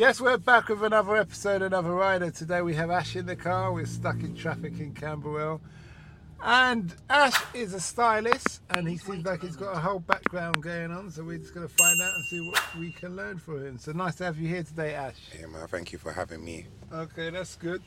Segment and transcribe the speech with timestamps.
[0.00, 2.28] Yes, we're back with another episode, another rider.
[2.28, 3.72] Today we have Ash in the car.
[3.72, 5.60] We're stuck in traffic in Camberwell.
[6.42, 10.90] And Ash is a stylist and he seems like he's got a whole background going
[10.90, 11.12] on.
[11.12, 13.78] So we're just going to find out and see what we can learn from him.
[13.78, 15.14] So nice to have you here today, Ash.
[15.38, 15.68] Yeah, man.
[15.68, 16.66] Thank you for having me.
[16.92, 17.80] Okay, that's good.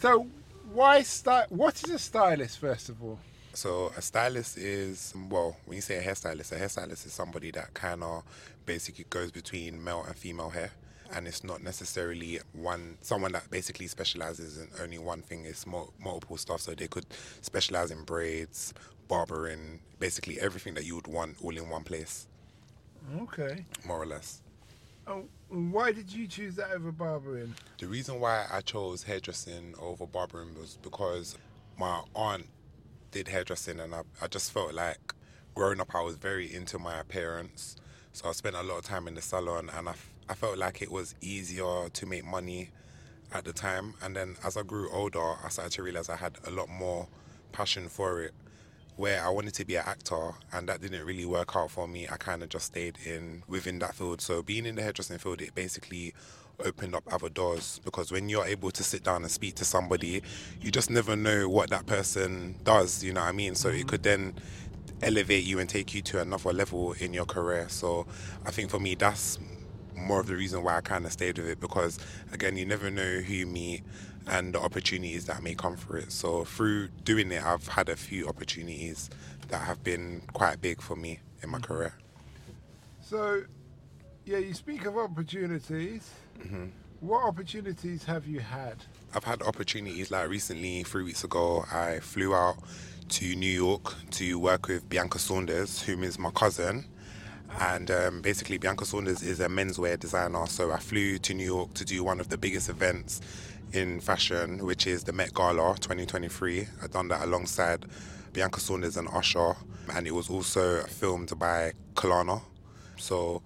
[0.00, 0.26] So,
[0.72, 1.46] why style?
[1.50, 3.20] What is a stylist, first of all?
[3.52, 7.72] So a stylist is well, when you say a hairstylist, a hairstylist is somebody that
[7.74, 8.24] kind of
[8.66, 10.72] basically goes between male and female hair,
[11.12, 15.44] and it's not necessarily one someone that basically specializes in only one thing.
[15.44, 16.60] It's multiple stuff.
[16.60, 17.06] So they could
[17.42, 18.72] specialize in braids,
[19.08, 22.26] barbering, basically everything that you would want all in one place,
[23.18, 23.64] Okay.
[23.86, 24.40] more or less.
[25.06, 27.54] Oh, why did you choose that over barbering?
[27.78, 31.36] The reason why I chose hairdressing over barbering was because
[31.76, 32.46] my aunt
[33.10, 35.12] did hairdressing and I, I just felt like
[35.54, 37.76] growing up I was very into my appearance.
[38.12, 39.94] So I spent a lot of time in the salon and I,
[40.28, 42.70] I felt like it was easier to make money
[43.32, 43.94] at the time.
[44.02, 47.08] And then as I grew older, I started to realize I had a lot more
[47.52, 48.32] passion for it.
[48.96, 52.06] Where I wanted to be an actor and that didn't really work out for me,
[52.08, 54.20] I kind of just stayed in within that field.
[54.20, 56.14] So being in the hairdressing field, it basically
[56.64, 60.22] opened up other doors because when you're able to sit down and speak to somebody,
[60.60, 63.02] you just never know what that person does.
[63.02, 63.56] You know what I mean?
[63.56, 63.88] So it mm-hmm.
[63.88, 64.34] could then
[65.02, 67.66] elevate you and take you to another level in your career.
[67.68, 68.06] So
[68.46, 69.38] I think for me, that's
[69.96, 71.98] more of the reason why I kind of stayed with it because
[72.32, 73.82] again, you never know who you meet
[74.26, 76.10] and the opportunities that may come for it.
[76.12, 79.10] So through doing it, I've had a few opportunities
[79.48, 81.94] that have been quite big for me in my career.
[83.02, 83.42] So,
[84.24, 86.10] yeah, you speak of opportunities.
[86.40, 86.66] Mm-hmm.
[87.00, 88.76] What opportunities have you had?
[89.14, 92.56] I've had opportunities like recently, three weeks ago, I flew out
[93.10, 96.86] to New York to work with Bianca Saunders, whom is my cousin.
[97.60, 100.46] And um, basically, Bianca Saunders is a menswear designer.
[100.46, 103.20] So I flew to New York to do one of the biggest events
[103.72, 106.66] in fashion, which is the Met Gala 2023.
[106.82, 107.86] I've done that alongside
[108.32, 109.54] Bianca Saunders and Usher.
[109.94, 112.42] And it was also filmed by Kalana.
[112.96, 113.42] So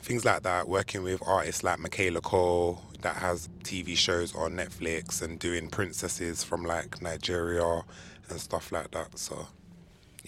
[0.00, 5.22] things like that, working with artists like Michaela Coel that has TV shows on Netflix
[5.22, 7.82] and doing princesses from like Nigeria
[8.28, 9.18] and stuff like that.
[9.18, 9.46] So,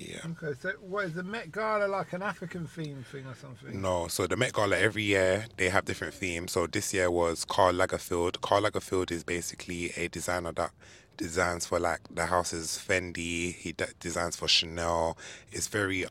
[0.08, 0.30] yeah.
[0.42, 3.80] Okay, so what is the Met Gala like an African theme thing or something?
[3.80, 6.52] No, so the Met Gala every year they have different themes.
[6.52, 8.40] So this year was Karl Lagerfeld.
[8.40, 10.72] Karl Lagerfeld is basically a designer that
[11.16, 13.54] designs for like the houses Fendi.
[13.54, 15.18] He de- designs for Chanel.
[15.52, 16.06] It's very,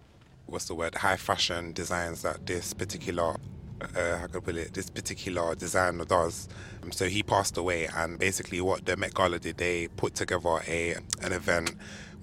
[0.45, 3.35] what's the word, high fashion designs that this particular
[3.81, 4.73] uh, how can I put it?
[4.73, 6.47] This particular designer does.
[6.83, 10.59] Um, so he passed away, and basically, what the Met Gala did, they put together
[10.67, 11.71] a an event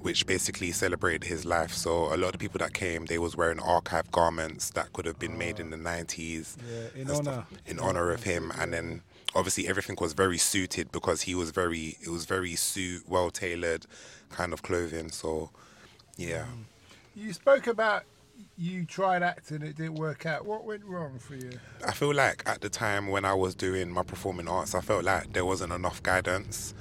[0.06, 1.72] which basically celebrated his life.
[1.72, 5.18] So a lot of people that came, they was wearing archive garments that could have
[5.18, 5.90] been made in the ah.
[5.94, 7.44] nineties, Yeah, in honor.
[7.66, 9.02] in honor of him, and then
[9.34, 13.84] obviously everything was very suited because he was very it was very suit well tailored
[14.30, 15.10] kind of clothing.
[15.10, 15.50] So
[16.16, 16.44] yeah.
[16.44, 16.66] Mm.
[17.16, 18.04] You spoke about
[18.56, 20.46] you tried acting, it didn't work out.
[20.46, 21.50] What went wrong for you?
[21.84, 25.02] I feel like at the time when I was doing my performing arts, I felt
[25.02, 26.74] like there wasn't enough guidance.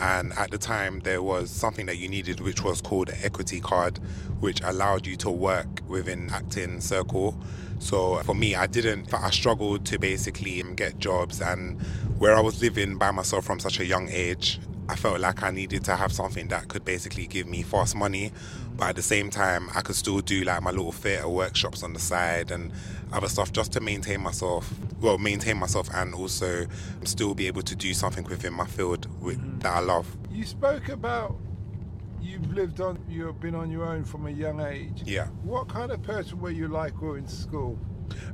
[0.00, 3.60] And at the time, there was something that you needed, which was called an equity
[3.60, 3.98] card,
[4.40, 7.38] which allowed you to work within acting circle.
[7.80, 9.12] So for me, I didn't.
[9.12, 11.80] I struggled to basically get jobs, and
[12.18, 14.58] where I was living by myself from such a young age,
[14.90, 18.32] I felt like I needed to have something that could basically give me fast money,
[18.76, 21.92] but at the same time, I could still do like my little theatre workshops on
[21.92, 22.72] the side and
[23.12, 24.68] other stuff just to maintain myself.
[25.00, 26.66] Well, maintain myself and also
[27.04, 29.60] still be able to do something within my field with, mm-hmm.
[29.60, 30.08] that I love.
[30.28, 31.36] You spoke about
[32.20, 35.02] you've lived on, you've been on your own from a young age.
[35.06, 35.26] Yeah.
[35.44, 37.78] What kind of person were you like growing to school?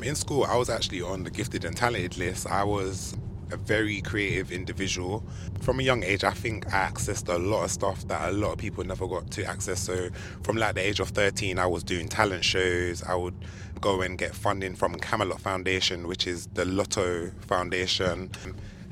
[0.01, 2.47] In school, I was actually on the gifted and talented list.
[2.47, 3.15] I was
[3.51, 5.23] a very creative individual.
[5.61, 8.53] From a young age, I think I accessed a lot of stuff that a lot
[8.53, 9.81] of people never got to access.
[9.81, 10.11] So,
[10.43, 13.03] from like the age of 13, I was doing talent shows.
[13.03, 13.35] I would
[13.81, 18.31] go and get funding from Camelot Foundation, which is the Lotto Foundation.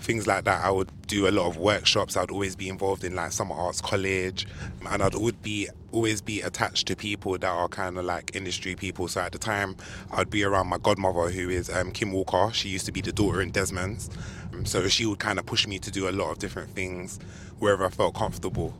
[0.04, 0.62] Things like that.
[0.62, 2.15] I would do a lot of workshops.
[2.15, 4.47] I'd always be involved in like summer arts college,
[4.91, 8.74] and I'd would be always be attached to people that are kind of like industry
[8.74, 9.09] people.
[9.09, 9.77] So at the time,
[10.12, 12.51] I'd be around my godmother, who is um, Kim Walker.
[12.53, 14.10] She used to be the daughter in Desmond's.
[14.53, 17.18] Um, so she would kind of push me to do a lot of different things
[17.59, 18.74] wherever I felt comfortable.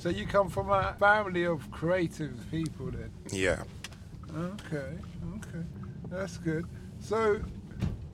[0.00, 3.10] So you come from a family of creative people then?
[3.30, 3.64] Yeah.
[4.34, 4.96] Okay,
[5.36, 5.64] okay.
[6.08, 6.64] That's good.
[7.00, 7.42] So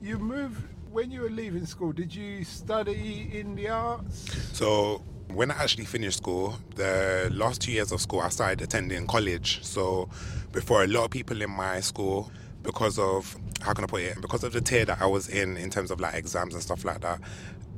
[0.01, 0.63] you moved
[0.97, 4.25] when you were leaving school, did you study in the arts?
[4.53, 9.05] So when I actually finished school, the last two years of school, I started attending
[9.05, 9.63] college.
[9.63, 10.09] So
[10.51, 12.31] before a lot of people in my school,
[12.63, 14.19] because of how can I put it?
[14.21, 16.83] Because of the tier that I was in, in terms of like exams and stuff
[16.83, 17.21] like that,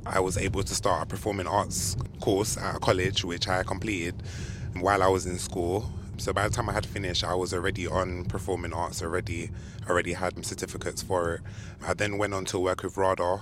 [0.06, 4.14] I was able to start a performing arts course at a college, which I completed
[4.78, 5.92] while I was in school.
[6.20, 9.50] So by the time I had finished, I was already on performing arts already,
[9.88, 11.40] already had certificates for it.
[11.82, 13.40] I then went on to work with RADA,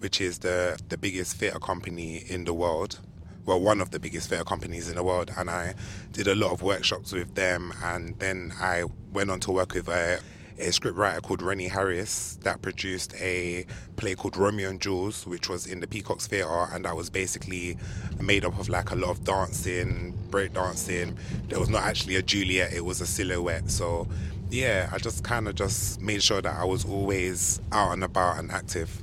[0.00, 2.98] which is the the biggest theatre company in the world.
[3.46, 5.76] Well, one of the biggest theatre companies in the world, and I
[6.12, 7.72] did a lot of workshops with them.
[7.84, 8.82] And then I
[9.12, 10.18] went on to work with a
[10.58, 13.64] a scriptwriter called Rennie Harris that produced a
[13.96, 17.76] play called Romeo and Jules, which was in the Peacocks Theatre, and that was basically
[18.20, 21.16] made up of like a lot of dancing, break dancing.
[21.48, 23.70] There was not actually a Juliet; it was a silhouette.
[23.70, 24.08] So,
[24.50, 28.38] yeah, I just kind of just made sure that I was always out and about
[28.38, 29.02] and active.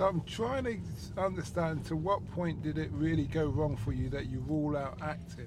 [0.00, 4.08] So I'm trying to understand to what point did it really go wrong for you
[4.08, 5.46] that you rule out acting?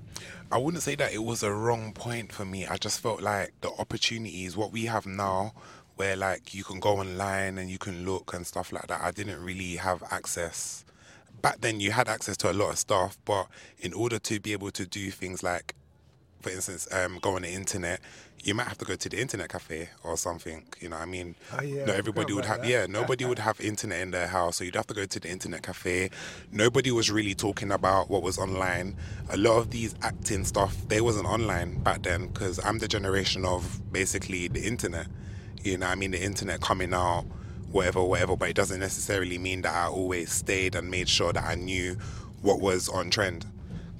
[0.51, 2.67] I wouldn't say that it was a wrong point for me.
[2.67, 5.53] I just felt like the opportunities, what we have now,
[5.95, 9.09] where like you can go online and you can look and stuff like that, I
[9.09, 10.85] didn't really have access.
[11.41, 13.47] Back then, you had access to a lot of stuff, but
[13.79, 15.73] in order to be able to do things like,
[16.41, 18.01] for instance, um, go on the internet,
[18.43, 20.63] you might have to go to the internet cafe or something.
[20.81, 22.61] You know, what I mean, Oh, yeah, not everybody would have.
[22.61, 22.67] that.
[22.67, 25.29] Yeah, nobody would have internet in their house, so you'd have to go to the
[25.29, 26.09] internet cafe.
[26.51, 28.97] Nobody was really talking about what was online.
[29.29, 33.45] A lot of these acting stuff, they wasn't online back then because I'm the generation
[33.45, 35.07] of basically the internet.
[35.63, 37.23] You know, what I mean, the internet coming out,
[37.71, 38.35] whatever, whatever.
[38.35, 41.97] But it doesn't necessarily mean that I always stayed and made sure that I knew
[42.41, 43.45] what was on trend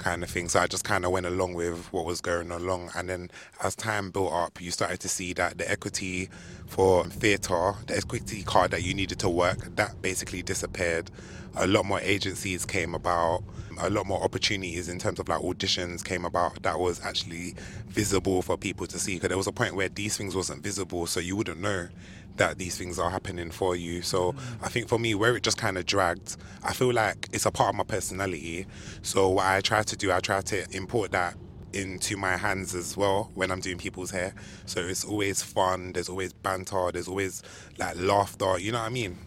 [0.04, 0.50] kind of thing.
[0.50, 2.92] So I just kind of went along with what was going along.
[2.96, 3.32] And then
[3.64, 6.30] as time built up, you started to see that the equity
[6.68, 11.10] for theatre, the equity card that you needed to work, that basically disappeared.
[11.56, 13.44] A lot more agencies came about,
[13.80, 17.56] a lot more opportunities in terms of like auditions came about that was actually
[17.88, 19.16] visible for people to see.
[19.16, 21.88] Because there was a point where these things wasn't visible, so you wouldn't know
[22.38, 24.02] that these things are happening for you.
[24.02, 24.40] So mm.
[24.62, 27.52] I think for me, where it just kind of dragged, I feel like it's a
[27.52, 28.66] part of my personality.
[29.02, 31.36] So what I try to do, I try to import that
[31.74, 34.34] into my hands as well when I'm doing people's hair.
[34.66, 35.94] So it's always fun.
[35.94, 36.92] There's always banter.
[36.92, 37.42] There's always
[37.78, 38.60] like laughter.
[38.60, 39.18] You know what I mean?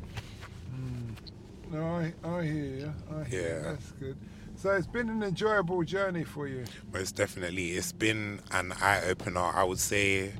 [0.74, 1.72] Mm.
[1.72, 2.94] No, I, I hear you.
[3.10, 3.46] I hear you.
[3.46, 3.62] Yeah.
[3.62, 4.16] That's good.
[4.56, 6.64] So it's been an enjoyable journey for you.
[6.92, 7.72] Most definitely.
[7.72, 9.40] It's been an eye opener.
[9.40, 10.32] I would say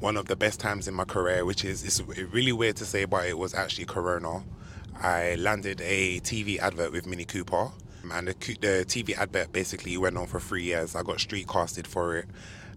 [0.00, 2.00] one of the best times in my career, which is it's
[2.32, 4.44] really weird to say, but it was actually Corona.
[5.00, 7.70] I landed a TV advert with Mini Cooper,
[8.12, 10.94] and the, the TV advert basically went on for three years.
[10.94, 12.26] I got street casted for it,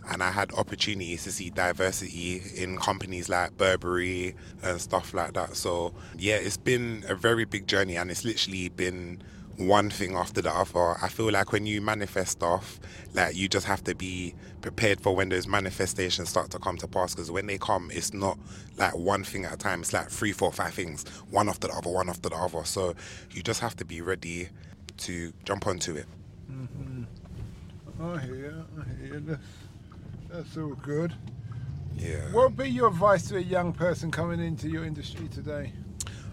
[0.09, 5.55] and I had opportunities to see diversity in companies like Burberry and stuff like that.
[5.55, 9.21] So, yeah, it's been a very big journey, and it's literally been
[9.59, 10.95] one thing after the other.
[11.01, 12.79] I feel like when you manifest stuff,
[13.13, 16.87] like you just have to be prepared for when those manifestations start to come to
[16.87, 17.13] pass.
[17.13, 18.39] Because when they come, it's not
[18.77, 19.81] like one thing at a time.
[19.81, 22.63] It's like three, four, five things, one after the other, one after the other.
[22.63, 22.95] So
[23.31, 24.47] you just have to be ready
[24.97, 26.05] to jump onto it.
[26.49, 27.03] Mm-hmm.
[28.01, 28.65] I hear.
[28.79, 29.19] I hear.
[29.19, 29.41] That's,
[30.29, 31.13] that's all good.
[31.97, 32.31] Yeah.
[32.31, 35.73] What would be your advice to a young person coming into your industry today?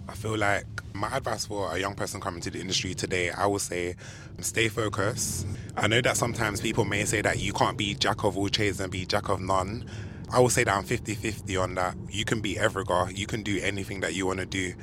[0.09, 3.47] I feel like my advice for a young person coming to the industry today, I
[3.47, 3.97] would say
[4.41, 5.47] stay focused.
[5.77, 8.81] I know that sometimes people may say that you can't be jack of all trades
[8.81, 9.85] and be jack of none.
[10.33, 11.97] I would say that I'm 50 50 on that.
[12.11, 14.75] You can be everywhere, you can do anything that you want to do.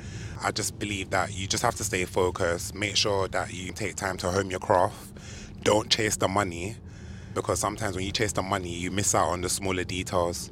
[0.42, 3.96] I just believe that you just have to stay focused, make sure that you take
[3.96, 4.96] time to hone your craft,
[5.62, 6.76] don't chase the money
[7.34, 10.50] because sometimes when you chase the money, you miss out on the smaller details.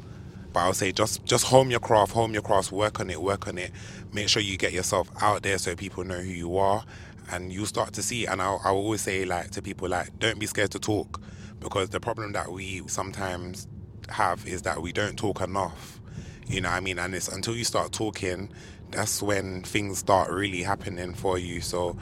[0.53, 3.21] But I would say just just home your craft, home your craft, work on it,
[3.21, 3.71] work on it.
[4.13, 6.85] Make sure you get yourself out there so people know who you are,
[7.31, 8.27] and you'll start to see.
[8.27, 11.21] And I I always say like to people like don't be scared to talk,
[11.61, 13.67] because the problem that we sometimes
[14.09, 16.01] have is that we don't talk enough.
[16.47, 16.99] You know what I mean?
[16.99, 18.51] And it's until you start talking,
[18.91, 21.61] that's when things start really happening for you.
[21.61, 21.97] So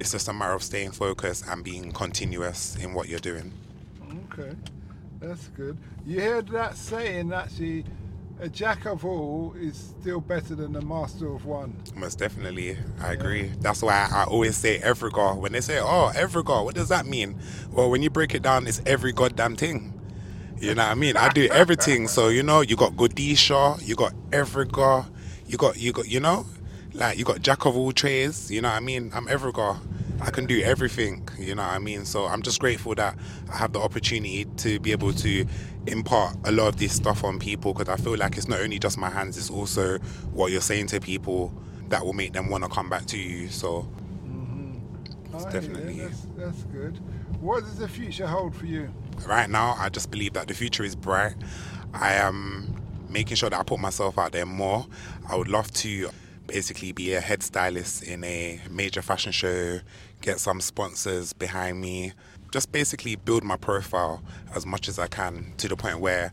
[0.00, 3.52] it's just a matter of staying focused and being continuous in what you're doing.
[4.32, 4.56] Okay,
[5.28, 5.78] that's good.
[6.06, 7.84] You heard that saying actually,
[8.40, 11.74] a jack of all is still better than a master of one.
[11.94, 13.52] Most definitely, I agree.
[13.60, 15.38] That's why I always say every god.
[15.38, 17.38] When they say, "Oh, every god," what does that mean?
[17.72, 19.92] Well, when you break it down, it's every goddamn thing.
[20.60, 21.16] You know what I mean?
[21.16, 22.08] I do everything.
[22.08, 25.06] So you know, you got Godisha, you got every god,
[25.46, 26.46] you got you got you know,
[26.92, 28.50] like you got jack of all trades.
[28.50, 29.10] You know what I mean?
[29.14, 29.78] I'm every god.
[30.20, 31.28] I can do everything.
[31.38, 32.04] You know what I mean?
[32.04, 33.16] So I'm just grateful that
[33.52, 35.46] I have the opportunity to be able to
[35.86, 38.78] impart a lot of this stuff on people because I feel like it's not only
[38.78, 39.98] just my hands, it's also
[40.32, 41.52] what you're saying to people
[41.88, 43.48] that will make them want to come back to you.
[43.48, 43.88] So
[44.26, 45.36] mm-hmm.
[45.36, 46.00] I hear definitely-.
[46.00, 46.98] That's, that's good.
[47.40, 48.90] What does the future hold for you?
[49.26, 51.34] right now, I just believe that the future is bright.
[51.92, 52.74] I am
[53.08, 54.86] making sure that I put myself out there more.
[55.28, 55.88] I would love to
[56.46, 59.80] basically be a head stylist in a major fashion show,
[60.20, 62.12] get some sponsors behind me,
[62.52, 64.22] just basically build my profile
[64.54, 66.32] as much as I can to the point where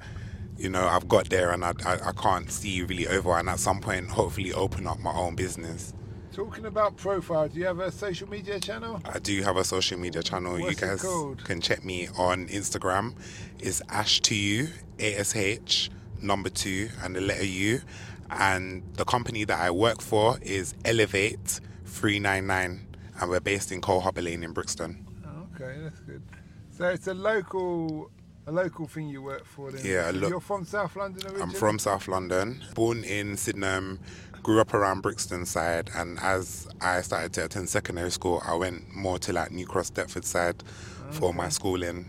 [0.58, 3.60] you know I've got there and I, I, I can't see really over and at
[3.60, 5.94] some point hopefully open up my own business.
[6.34, 9.01] Talking about profile, do you have a social media channel?
[9.03, 10.60] I do have a social media channel.
[10.60, 11.03] What's you guys
[11.44, 13.15] can check me on Instagram.
[13.60, 15.89] It's Ash to you, A S H
[16.22, 17.82] number two and the letter U.
[18.31, 22.88] And the company that I work for is Elevate 399
[23.19, 25.05] and we're based in Coldharbour Lane in Brixton.
[25.25, 26.23] Oh, okay, that's good.
[26.71, 28.09] So it's a local,
[28.47, 29.71] a local thing you work for.
[29.71, 29.85] Then.
[29.85, 31.43] Yeah, look- You're from South London originally.
[31.43, 34.00] I'm from South London, born in Sydenham,
[34.41, 38.95] grew up around Brixton side, and as I started to attend secondary school, I went
[38.95, 40.63] more to like New Cross, Deptford side
[41.11, 42.05] for my schooling.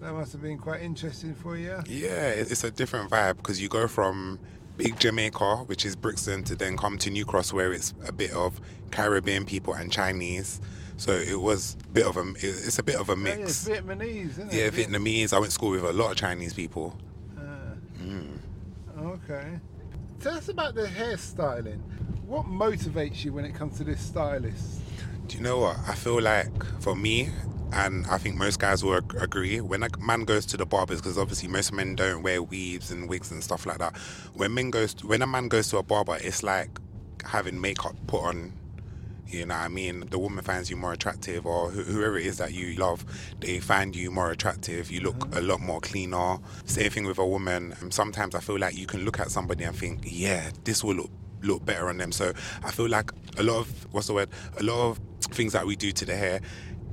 [0.00, 1.82] That must have been quite interesting for you.
[1.86, 4.38] Yeah, it's a different vibe because you go from
[4.78, 8.32] big Jamaica, which is Brixton, to then come to New Cross, where it's a bit
[8.32, 8.58] of
[8.90, 10.60] Caribbean people and Chinese.
[10.96, 13.68] So it was a bit of a, it's a bit of a Oh, yeah, mix.
[13.68, 14.74] Vietnamese, isn't Yeah, it?
[14.74, 15.32] Viet- Vietnamese.
[15.32, 16.96] I went to school with a lot of Chinese people.
[17.36, 17.42] Uh,
[18.02, 18.38] Mm.
[19.00, 19.60] Okay.
[20.20, 21.78] Tell us about the hairstyling.
[22.26, 24.80] What motivates you when it comes to this stylist?
[25.28, 25.76] Do you know what?
[25.86, 27.30] I feel like for me,
[27.72, 31.18] and I think most guys will agree, when a man goes to the barbers, because
[31.18, 33.96] obviously most men don't wear weaves and wigs and stuff like that.
[34.34, 36.70] When men goes, when a man goes to a barber, it's like
[37.24, 38.52] having makeup put on.
[39.26, 40.04] You know what I mean?
[40.08, 43.04] The woman finds you more attractive, or wh- whoever it is that you love,
[43.40, 44.90] they find you more attractive.
[44.90, 46.38] You look a lot more cleaner.
[46.64, 47.74] Same thing with a woman.
[47.82, 50.94] Um, Sometimes I feel like you can look at somebody and think, yeah, this will
[50.94, 51.10] look
[51.42, 52.10] look better on them.
[52.10, 52.32] So
[52.64, 54.30] I feel like a lot of what's the word?
[54.56, 56.40] A lot of things that we do to the hair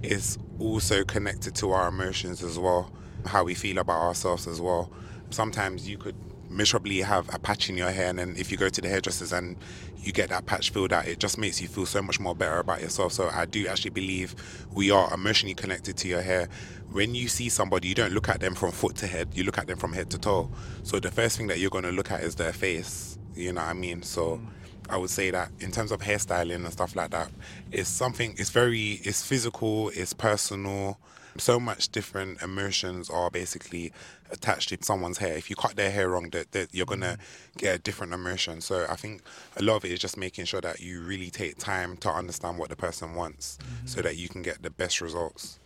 [0.06, 2.92] is also connected to our emotions as well,
[3.26, 4.92] how we feel about ourselves as well.
[5.30, 6.16] Sometimes you could
[6.50, 9.34] miserably have a patch in your hair, and then if you go to the hairdressers
[9.34, 9.58] and
[9.98, 12.60] you get that patch filled out, it just makes you feel so much more better
[12.60, 13.12] about yourself.
[13.12, 14.36] So I do actually believe
[14.72, 16.48] we are emotionally connected to your hair.
[16.92, 19.58] When you see somebody, you don't look at them from foot to head, you look
[19.58, 20.50] at them from head to toe.
[20.84, 23.18] So the first thing that you're going to look at is their face.
[23.36, 24.02] You know what I mean?
[24.04, 24.38] So.
[24.38, 24.48] Mm.
[24.90, 27.30] I would say that in terms of hairstyling and stuff like that,
[27.72, 28.36] it's something.
[28.38, 29.00] It's very.
[29.04, 29.90] It's physical.
[29.90, 31.00] It's personal.
[31.38, 33.92] So much different emotions are basically
[34.32, 35.36] attached to someone's hair.
[35.36, 37.58] If you cut their hair wrong, that, that you're gonna mm-hmm.
[37.58, 38.62] get a different emotion.
[38.62, 39.22] So I think
[39.58, 42.58] a lot of it is just making sure that you really take time to understand
[42.58, 43.86] what the person wants, mm-hmm.
[43.86, 45.60] so that you can get the best results.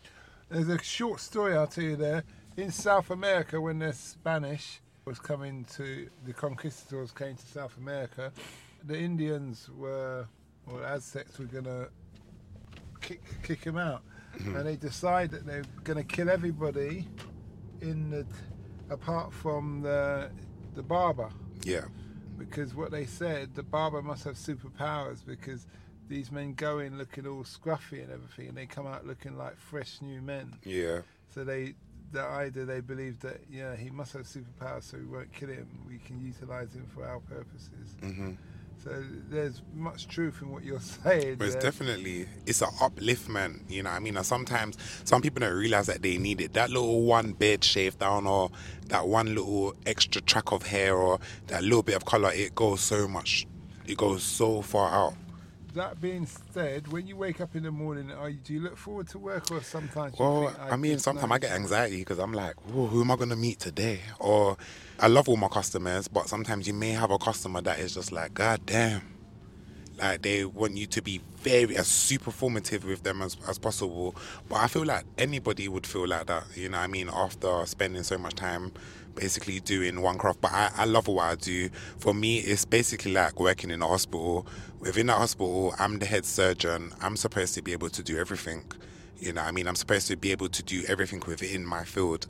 [0.49, 2.23] There's a short story I'll tell you there.
[2.57, 8.31] In South America, when the Spanish was coming to, the conquistadors came to South America,
[8.83, 10.27] the Indians were,
[10.67, 11.89] or Aztecs were going to
[13.01, 14.03] kick, kick them out.
[14.45, 17.07] And they decide that they're going to kill everybody
[17.81, 18.25] in the,
[18.89, 20.29] apart from the,
[20.75, 21.29] the barber.
[21.63, 21.85] Yeah,
[22.37, 25.67] because what they said, the barber must have superpowers because
[26.07, 29.57] these men go in looking all scruffy and everything, and they come out looking like
[29.57, 30.55] fresh new men.
[30.63, 31.01] yeah,
[31.33, 31.73] So they,
[32.13, 35.67] the idea they believe that yeah, he must have superpowers, so we won't kill him.
[35.87, 37.95] We can utilize him for our purposes.
[38.01, 38.31] hmm
[38.83, 41.35] So there's much truth in what you're saying.
[41.35, 41.63] But it's there.
[41.63, 43.89] definitely it's an upliftment, you know.
[43.89, 46.53] what I mean, sometimes some people don't realize that they need it.
[46.53, 48.51] That little one beard shave down, or
[48.87, 52.79] that one little extra track of hair, or that little bit of color, it goes
[52.81, 53.45] so much.
[53.85, 55.13] It goes so far out.
[55.73, 58.75] That being said, when you wake up in the morning, are you, do you look
[58.75, 60.17] forward to work or sometimes?
[60.17, 63.15] you Well, think, I mean, sometimes I get anxiety because I'm like, who am I
[63.15, 63.99] gonna meet today?
[64.19, 64.57] Or
[64.99, 68.11] I love all my customers, but sometimes you may have a customer that is just
[68.11, 69.18] like, God damn.
[69.99, 74.15] Like they want you to be very as super formative with them as, as possible.
[74.47, 78.03] But I feel like anybody would feel like that, you know I mean, after spending
[78.03, 78.71] so much time
[79.15, 80.41] basically doing one craft.
[80.41, 81.69] But I, I love what I do.
[81.97, 84.47] For me it's basically like working in a hospital.
[84.79, 86.93] Within that hospital I'm the head surgeon.
[87.01, 88.63] I'm supposed to be able to do everything.
[89.19, 92.27] You know, I mean, I'm supposed to be able to do everything within my field.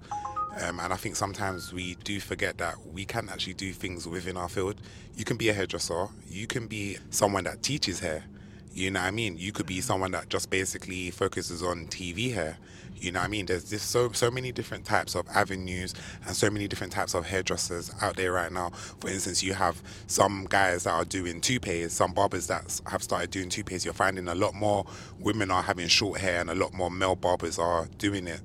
[0.58, 4.36] Um, and I think sometimes we do forget that we can actually do things within
[4.36, 4.75] our field.
[5.15, 8.25] You can be a hairdresser, you can be someone that teaches hair.
[8.72, 9.36] You know what I mean?
[9.38, 12.58] You could be someone that just basically focuses on TV hair.
[12.96, 13.46] You know what I mean?
[13.46, 15.94] There's just so so many different types of avenues
[16.25, 18.70] and so many different types of hairdressers out there right now.
[19.00, 23.32] For instance, you have some guys that are doing toupees, some barbers that have started
[23.32, 23.86] doing toupees.
[23.86, 24.86] You're finding a lot more
[25.20, 28.41] women are having short hair and a lot more male barbers are doing it.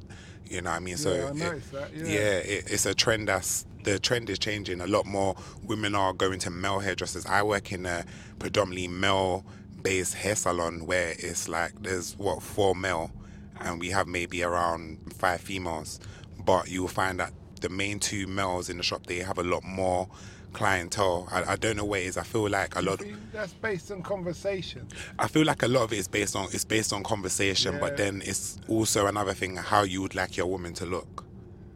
[0.49, 0.97] You know what I mean?
[0.97, 2.05] So Yeah, it- that, yeah.
[2.07, 4.81] it, it's a trend that's the trend is changing.
[4.81, 5.35] A lot more
[5.65, 7.27] women are going to male hairdressers.
[7.27, 8.05] I work in a
[8.39, 9.45] predominantly male
[9.83, 13.11] based hair salon where it's like there's what four male
[13.61, 16.01] and we have maybe around five females.
[16.45, 19.65] But you'll find that the main two males in the shop they have a lot
[19.65, 20.09] more
[20.55, 21.29] clientele.
[21.31, 22.17] I, I don't know what it is.
[22.17, 23.03] I feel like a lot.
[23.33, 24.87] That's based on conversation.
[25.19, 27.97] I feel like a lot of it is based on it's based on conversation, but
[27.99, 31.25] then it's also another thing how you would like your woman to look,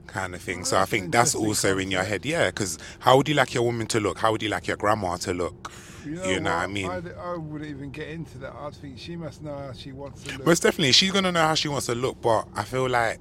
[0.06, 0.64] kind of thing.
[0.64, 2.46] so oh, I think that's also in your head, yeah.
[2.46, 4.18] Because how would you like your woman to look?
[4.18, 5.70] How would you like your grandma to look?
[6.04, 6.90] You know, You know what I mean?
[6.90, 8.54] I'd- I wouldn't even get into that.
[8.54, 10.46] I think she must know how she wants to look.
[10.46, 13.20] Most definitely, she's gonna know how she wants to look, but I feel like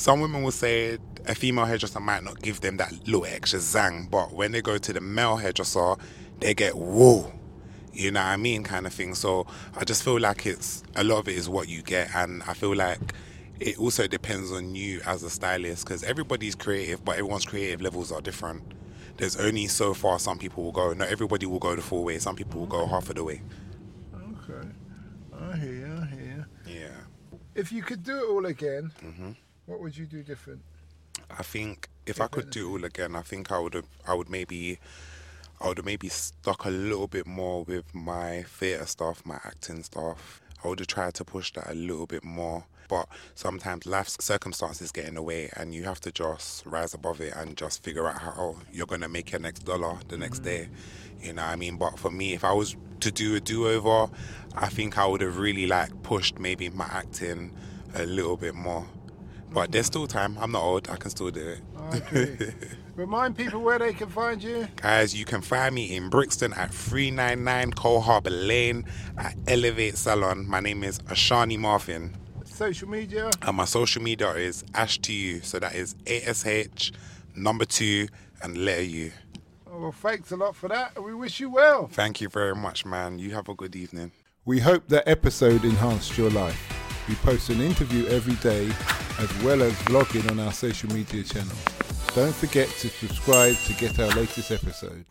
[0.00, 4.10] some women will say a female hairdresser might not give them that little extra zang,
[4.10, 5.96] but when they go to the male hairdresser,
[6.38, 7.30] they get whoa.
[7.92, 9.14] You know what I mean, kind of thing.
[9.14, 12.42] So I just feel like it's a lot of it is what you get, and
[12.44, 13.12] I feel like
[13.58, 18.10] it also depends on you as a stylist because everybody's creative, but everyone's creative levels
[18.10, 18.62] are different.
[19.18, 20.94] There's only so far some people will go.
[20.94, 22.18] Not everybody will go the full way.
[22.18, 23.42] Some people will go half of the way.
[24.14, 24.66] Okay.
[25.38, 26.48] I hear I hear.
[26.66, 26.96] Yeah.
[27.54, 29.32] If you could do it all again, Mm-hmm.
[29.70, 30.62] What would you do different?
[31.30, 33.86] I think if I could do it all again, I think I would have.
[34.06, 34.80] I would maybe,
[35.60, 39.84] I would have maybe stuck a little bit more with my theatre stuff, my acting
[39.84, 40.40] stuff.
[40.64, 42.64] I would have tried to push that a little bit more.
[42.88, 47.20] But sometimes life's circumstances get in the way, and you have to just rise above
[47.20, 50.46] it and just figure out how you're gonna make your next dollar the next mm.
[50.46, 50.68] day.
[51.22, 51.76] You know what I mean?
[51.76, 54.10] But for me, if I was to do a do over,
[54.56, 57.52] I think I would have really like pushed maybe my acting
[57.94, 58.86] a little bit more.
[59.52, 60.36] But there's still time.
[60.40, 60.88] I'm not old.
[60.88, 61.60] I can still do it.
[61.78, 62.52] I agree.
[62.96, 64.68] Remind people where they can find you.
[64.76, 68.84] Guys, you can find me in Brixton at 399 Coldharbour Lane
[69.16, 70.46] at Elevate Salon.
[70.46, 72.16] My name is Ashani Marvin.
[72.44, 73.30] Social media.
[73.42, 75.40] And my social media is Ash to you.
[75.40, 76.92] So that is ASH,
[77.34, 78.08] number two,
[78.42, 79.12] and letter U.
[79.72, 80.92] Oh, well, thanks a lot for that.
[80.96, 81.88] and We wish you well.
[81.90, 83.18] Thank you very much, man.
[83.18, 84.12] You have a good evening.
[84.44, 86.79] We hope that episode enhanced your life.
[87.08, 88.70] We post an interview every day
[89.18, 91.56] as well as vlogging on our social media channel.
[92.14, 95.04] Don't forget to subscribe to get our latest episode.